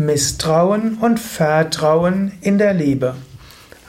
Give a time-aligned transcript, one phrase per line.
[0.00, 3.16] Misstrauen und Vertrauen in der Liebe.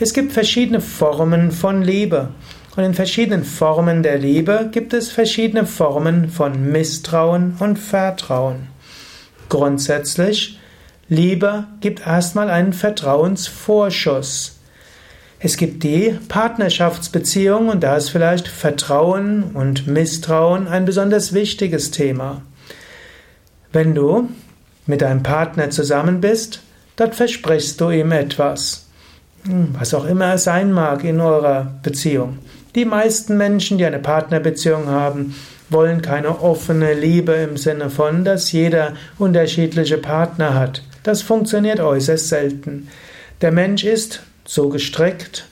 [0.00, 2.30] Es gibt verschiedene Formen von Liebe.
[2.74, 8.66] Und in verschiedenen Formen der Liebe gibt es verschiedene Formen von Misstrauen und Vertrauen.
[9.48, 10.58] Grundsätzlich,
[11.08, 14.55] Liebe gibt erstmal einen Vertrauensvorschuss.
[15.38, 22.42] Es gibt die Partnerschaftsbeziehung und da ist vielleicht Vertrauen und Misstrauen ein besonders wichtiges Thema.
[23.70, 24.30] Wenn du
[24.86, 26.62] mit deinem Partner zusammen bist,
[26.96, 28.86] dann versprichst du ihm etwas.
[29.44, 32.38] Hm, was auch immer es sein mag in eurer Beziehung.
[32.74, 35.34] Die meisten Menschen, die eine Partnerbeziehung haben,
[35.68, 40.82] wollen keine offene Liebe im Sinne von, dass jeder unterschiedliche Partner hat.
[41.02, 42.88] Das funktioniert äußerst selten.
[43.40, 45.46] Der Mensch ist so gestrickt,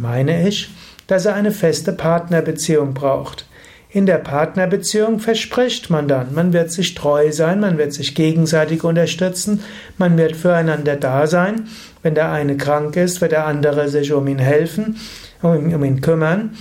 [0.00, 0.70] meine ich,
[1.06, 3.46] dass er eine feste Partnerbeziehung braucht.
[3.90, 8.82] In der Partnerbeziehung verspricht man dann, man wird sich treu sein, man wird sich gegenseitig
[8.82, 9.62] unterstützen,
[9.98, 11.68] man wird füreinander da sein.
[12.02, 14.96] Wenn der eine krank ist, wird der andere sich um ihn helfen,
[15.42, 16.56] um ihn kümmern.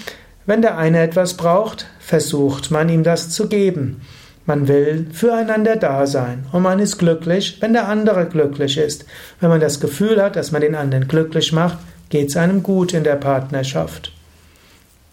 [0.46, 4.02] Wenn der eine etwas braucht, versucht man ihm das zu geben.
[4.46, 9.06] Man will füreinander da sein und man ist glücklich, wenn der andere glücklich ist.
[9.40, 11.78] Wenn man das Gefühl hat, dass man den anderen glücklich macht,
[12.10, 14.12] geht es einem gut in der Partnerschaft.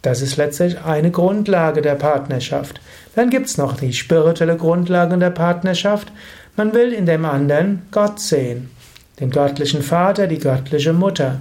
[0.02, 2.80] Das ist letztlich eine Grundlage der Partnerschaft.
[3.14, 6.10] Dann gibt es noch die spirituelle Grundlage der Partnerschaft.
[6.56, 8.70] Man will in dem anderen Gott sehen,
[9.20, 11.40] den göttlichen Vater, die göttliche Mutter.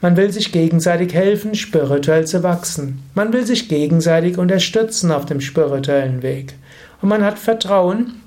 [0.00, 3.02] Man will sich gegenseitig helfen, spirituell zu wachsen.
[3.14, 6.54] Man will sich gegenseitig unterstützen auf dem spirituellen Weg.
[7.00, 8.22] Und man hat Vertrauen,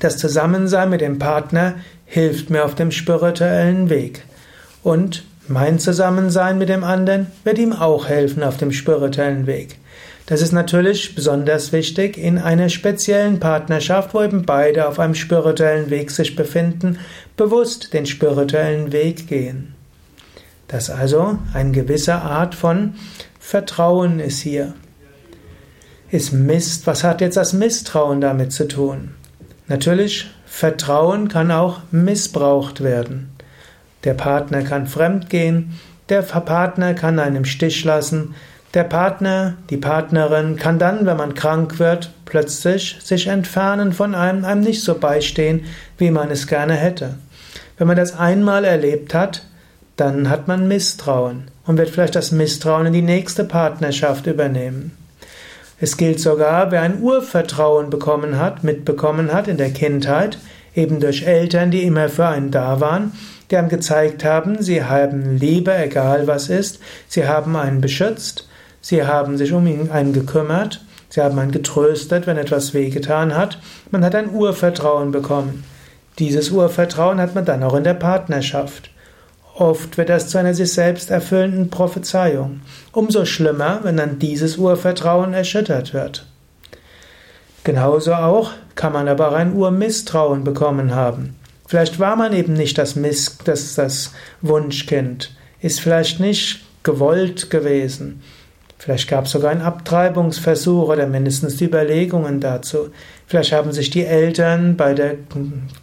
[0.00, 1.74] das Zusammensein mit dem Partner
[2.06, 4.24] hilft mir auf dem spirituellen Weg.
[4.82, 9.76] Und mein Zusammensein mit dem anderen wird ihm auch helfen auf dem spirituellen Weg.
[10.26, 15.90] Das ist natürlich besonders wichtig in einer speziellen Partnerschaft, wo eben beide auf einem spirituellen
[15.90, 16.98] Weg sich befinden,
[17.36, 19.74] bewusst den spirituellen Weg gehen.
[20.68, 22.94] Das also eine gewisse Art von
[23.40, 24.74] Vertrauen ist hier
[26.12, 26.86] ist Mist.
[26.86, 29.14] Was hat jetzt das Misstrauen damit zu tun?
[29.66, 33.30] Natürlich, Vertrauen kann auch missbraucht werden.
[34.04, 35.78] Der Partner kann fremdgehen,
[36.10, 38.34] der Partner kann einen im Stich lassen,
[38.74, 44.44] der Partner, die Partnerin kann dann, wenn man krank wird, plötzlich sich entfernen von einem,
[44.44, 45.64] einem nicht so beistehen,
[45.98, 47.14] wie man es gerne hätte.
[47.78, 49.44] Wenn man das einmal erlebt hat,
[49.96, 54.92] dann hat man Misstrauen und wird vielleicht das Misstrauen in die nächste Partnerschaft übernehmen.
[55.82, 60.38] Es gilt sogar, wer ein Urvertrauen bekommen hat, mitbekommen hat in der Kindheit,
[60.76, 63.10] eben durch Eltern, die immer für einen da waren,
[63.50, 66.78] die einem gezeigt haben, sie haben Liebe, egal was ist,
[67.08, 68.48] sie haben einen beschützt,
[68.80, 73.58] sie haben sich um einen gekümmert, sie haben einen getröstet, wenn etwas wehgetan hat,
[73.90, 75.64] man hat ein Urvertrauen bekommen.
[76.20, 78.91] Dieses Urvertrauen hat man dann auch in der Partnerschaft.
[79.54, 82.62] Oft wird das zu einer sich selbst erfüllenden Prophezeiung.
[82.92, 86.26] Umso schlimmer, wenn dann dieses Urvertrauen erschüttert wird.
[87.64, 91.36] Genauso auch kann man aber auch ein Urmisstrauen bekommen haben.
[91.66, 98.22] Vielleicht war man eben nicht das, Miss, das, das Wunschkind, ist vielleicht nicht gewollt gewesen.
[98.78, 102.90] Vielleicht gab es sogar einen Abtreibungsversuch oder mindestens die Überlegungen dazu.
[103.28, 105.14] Vielleicht haben sich die Eltern bei der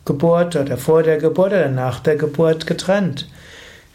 [0.03, 3.29] Geburt oder vor der Geburt oder nach der Geburt getrennt.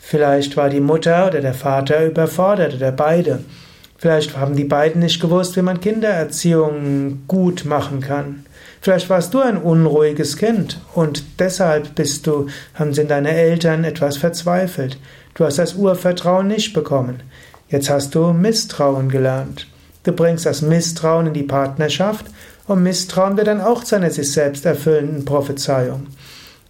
[0.07, 3.41] Vielleicht war die Mutter oder der Vater überfordert oder beide.
[3.97, 8.45] Vielleicht haben die beiden nicht gewusst, wie man Kindererziehung gut machen kann.
[8.83, 12.49] Vielleicht warst du ein unruhiges Kind und deshalb bist du,
[12.91, 14.99] sind deine Eltern etwas verzweifelt.
[15.33, 17.23] Du hast das Urvertrauen nicht bekommen.
[17.71, 19.67] Jetzt hast du Misstrauen gelernt.
[20.03, 22.27] Du bringst das Misstrauen in die Partnerschaft
[22.67, 26.09] und Misstrauen wird dann auch zu einer sich selbst erfüllenden Prophezeiung.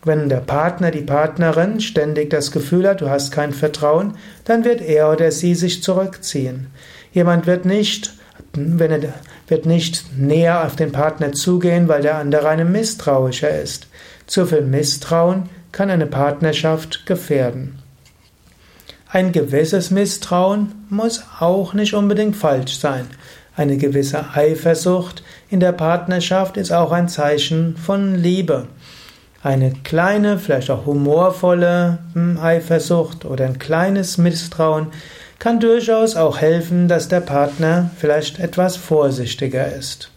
[0.05, 4.83] Wenn der Partner, die Partnerin ständig das Gefühl hat, du hast kein Vertrauen, dann wird
[4.83, 6.67] er oder sie sich zurückziehen.
[7.13, 8.13] Jemand wird nicht,
[8.53, 9.15] wenn er,
[9.49, 13.89] wird nicht näher auf den Partner zugehen, weil der andere einem misstrauischer ist.
[14.27, 17.79] Zu viel Misstrauen kann eine Partnerschaft gefährden.
[19.09, 23.07] Ein gewisses Misstrauen muss auch nicht unbedingt falsch sein.
[23.57, 28.67] Eine gewisse Eifersucht in der Partnerschaft ist auch ein Zeichen von Liebe.
[29.45, 34.87] Eine kleine, vielleicht auch humorvolle hm, Eifersucht oder ein kleines Misstrauen
[35.39, 40.11] kann durchaus auch helfen, dass der Partner vielleicht etwas vorsichtiger ist.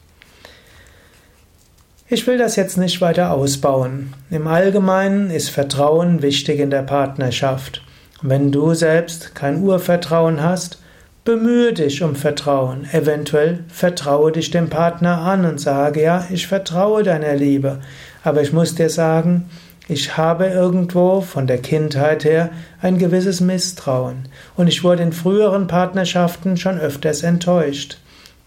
[2.08, 4.14] Ich will das jetzt nicht weiter ausbauen.
[4.30, 7.84] Im Allgemeinen ist Vertrauen wichtig in der Partnerschaft.
[8.22, 10.80] wenn du selbst kein Urvertrauen hast,
[11.28, 12.88] Bemühe dich um Vertrauen.
[12.94, 17.80] Eventuell vertraue dich dem Partner an und sage, ja, ich vertraue deiner Liebe.
[18.28, 19.46] Aber ich muss dir sagen,
[19.88, 22.50] ich habe irgendwo von der Kindheit her
[22.82, 24.28] ein gewisses Misstrauen.
[24.58, 28.00] Und ich wurde in früheren Partnerschaften schon öfters enttäuscht.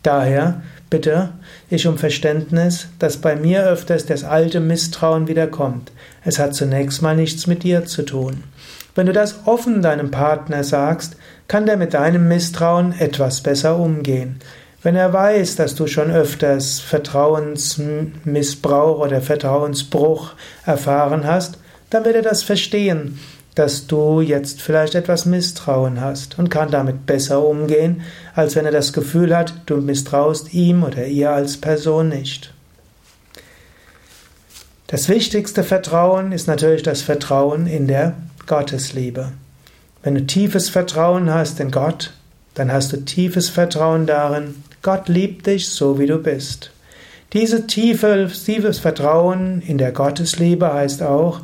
[0.03, 0.61] Daher
[0.91, 1.31] bitte
[1.71, 5.93] ich um Verständnis, dass bei mir öfters das alte Misstrauen wiederkommt.
[6.27, 8.45] Es hat zunächst mal nichts mit dir zu tun.
[8.95, 11.17] Wenn du das offen deinem Partner sagst,
[11.49, 14.41] kann der mit deinem Misstrauen etwas besser umgehen.
[14.83, 20.31] Wenn er weiß, dass du schon öfters Vertrauensmissbrauch oder Vertrauensbruch
[20.65, 21.59] erfahren hast,
[21.91, 23.21] dann wird er das verstehen,
[23.55, 28.01] dass du jetzt vielleicht etwas Misstrauen hast und kann damit besser umgehen,
[28.35, 32.55] als wenn er das Gefühl hat, du misstraust ihm oder ihr als Person nicht.
[34.87, 38.15] Das wichtigste Vertrauen ist natürlich das Vertrauen in der
[38.47, 39.33] Gottesliebe.
[40.03, 42.15] Wenn du tiefes Vertrauen hast in Gott,
[42.55, 46.71] dann hast du tiefes Vertrauen darin, Gott liebt dich so wie du bist.
[47.33, 51.41] Diese tiefe, tiefes Vertrauen in der Gottesliebe heißt auch,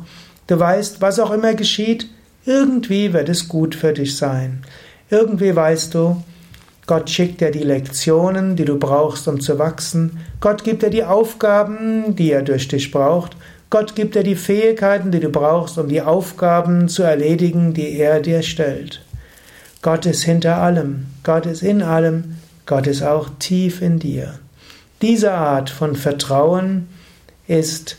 [0.47, 2.07] du weißt, was auch immer geschieht,
[2.45, 4.63] irgendwie wird es gut für dich sein.
[5.09, 6.23] Irgendwie weißt du,
[6.87, 10.19] Gott schickt dir die Lektionen, die du brauchst, um zu wachsen.
[10.39, 13.35] Gott gibt dir die Aufgaben, die er durch dich braucht.
[13.69, 18.21] Gott gibt dir die Fähigkeiten, die du brauchst, um die Aufgaben zu erledigen, die er
[18.21, 19.03] dir stellt.
[19.81, 22.37] Gott ist hinter allem, Gott ist in allem,
[22.67, 24.37] Gott ist auch tief in dir.
[25.01, 26.89] Diese Art von Vertrauen
[27.47, 27.97] ist